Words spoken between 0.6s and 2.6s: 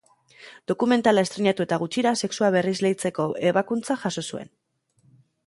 Dokumentala estreinatu eta gutxira sexua